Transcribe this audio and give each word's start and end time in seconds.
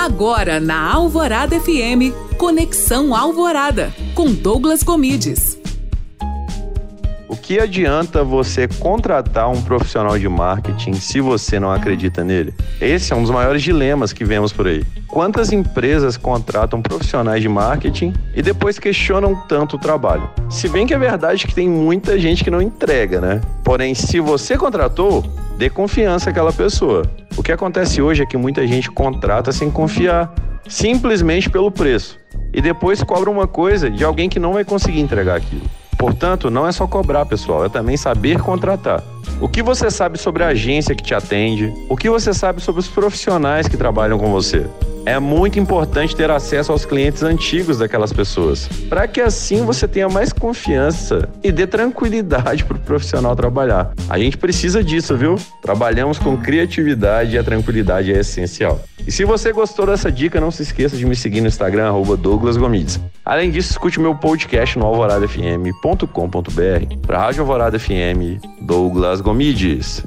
Agora 0.00 0.58
na 0.58 0.90
Alvorada 0.94 1.60
FM, 1.60 2.16
Conexão 2.38 3.14
Alvorada, 3.14 3.92
com 4.14 4.32
Douglas 4.32 4.82
Comides. 4.82 5.58
O 7.28 7.36
que 7.36 7.60
adianta 7.60 8.24
você 8.24 8.66
contratar 8.66 9.50
um 9.50 9.60
profissional 9.60 10.18
de 10.18 10.26
marketing 10.26 10.94
se 10.94 11.20
você 11.20 11.60
não 11.60 11.70
acredita 11.70 12.24
nele? 12.24 12.54
Esse 12.80 13.12
é 13.12 13.16
um 13.16 13.20
dos 13.20 13.30
maiores 13.30 13.62
dilemas 13.62 14.10
que 14.10 14.24
vemos 14.24 14.54
por 14.54 14.66
aí. 14.66 14.82
Quantas 15.06 15.52
empresas 15.52 16.16
contratam 16.16 16.80
profissionais 16.80 17.42
de 17.42 17.48
marketing 17.50 18.14
e 18.34 18.40
depois 18.40 18.78
questionam 18.78 19.36
tanto 19.46 19.76
o 19.76 19.78
trabalho? 19.78 20.30
Se 20.48 20.66
bem 20.66 20.86
que 20.86 20.94
é 20.94 20.98
verdade 20.98 21.46
que 21.46 21.54
tem 21.54 21.68
muita 21.68 22.18
gente 22.18 22.42
que 22.42 22.50
não 22.50 22.62
entrega, 22.62 23.20
né? 23.20 23.42
Porém, 23.62 23.94
se 23.94 24.18
você 24.18 24.56
contratou, 24.56 25.22
dê 25.58 25.68
confiança 25.68 26.30
àquela 26.30 26.54
pessoa. 26.54 27.02
O 27.40 27.42
que 27.42 27.52
acontece 27.52 28.02
hoje 28.02 28.22
é 28.22 28.26
que 28.26 28.36
muita 28.36 28.66
gente 28.66 28.90
contrata 28.90 29.50
sem 29.50 29.70
confiar, 29.70 30.30
simplesmente 30.68 31.48
pelo 31.48 31.70
preço, 31.70 32.20
e 32.52 32.60
depois 32.60 33.02
cobra 33.02 33.30
uma 33.30 33.46
coisa 33.46 33.90
de 33.90 34.04
alguém 34.04 34.28
que 34.28 34.38
não 34.38 34.52
vai 34.52 34.62
conseguir 34.62 35.00
entregar 35.00 35.36
aquilo. 35.36 35.62
Portanto, 35.96 36.50
não 36.50 36.68
é 36.68 36.72
só 36.72 36.86
cobrar, 36.86 37.24
pessoal, 37.24 37.64
é 37.64 37.70
também 37.70 37.96
saber 37.96 38.38
contratar. 38.42 39.02
O 39.40 39.48
que 39.48 39.62
você 39.62 39.90
sabe 39.90 40.18
sobre 40.18 40.44
a 40.44 40.48
agência 40.48 40.94
que 40.94 41.02
te 41.02 41.14
atende? 41.14 41.72
O 41.88 41.96
que 41.96 42.10
você 42.10 42.34
sabe 42.34 42.60
sobre 42.60 42.80
os 42.80 42.88
profissionais 42.88 43.66
que 43.66 43.76
trabalham 43.78 44.18
com 44.18 44.30
você? 44.30 44.66
É 45.06 45.18
muito 45.18 45.58
importante 45.58 46.14
ter 46.14 46.30
acesso 46.30 46.72
aos 46.72 46.84
clientes 46.84 47.22
antigos 47.22 47.78
daquelas 47.78 48.12
pessoas, 48.12 48.68
para 48.88 49.08
que 49.08 49.20
assim 49.20 49.64
você 49.64 49.88
tenha 49.88 50.08
mais 50.08 50.32
confiança 50.32 51.28
e 51.42 51.50
dê 51.50 51.66
tranquilidade 51.66 52.64
para 52.64 52.76
o 52.76 52.80
profissional 52.80 53.34
trabalhar. 53.34 53.92
A 54.08 54.18
gente 54.18 54.36
precisa 54.36 54.84
disso, 54.84 55.16
viu? 55.16 55.36
Trabalhamos 55.62 56.18
com 56.18 56.36
criatividade 56.36 57.34
e 57.34 57.38
a 57.38 57.42
tranquilidade 57.42 58.12
é 58.12 58.20
essencial. 58.20 58.80
E 59.06 59.10
se 59.10 59.24
você 59.24 59.52
gostou 59.52 59.86
dessa 59.86 60.12
dica, 60.12 60.40
não 60.40 60.50
se 60.50 60.62
esqueça 60.62 60.96
de 60.96 61.06
me 61.06 61.16
seguir 61.16 61.40
no 61.40 61.48
Instagram, 61.48 61.92
Douglas 62.18 62.56
Gomides. 62.56 63.00
Além 63.24 63.50
disso, 63.50 63.70
escute 63.70 63.98
meu 63.98 64.14
podcast 64.14 64.78
no 64.78 64.86
alvoradafm.com.br. 64.86 66.06
Para 67.06 67.18
a 67.18 67.22
Rádio 67.22 67.40
Alvorada 67.40 67.78
FM, 67.78 68.40
Douglas 68.60 69.20
Gomides. 69.20 70.04